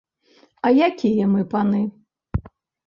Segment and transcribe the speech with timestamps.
[0.69, 1.81] А якія мы паны?